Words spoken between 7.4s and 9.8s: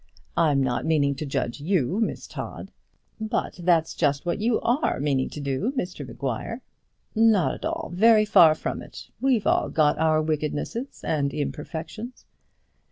at all; very far from it. We've all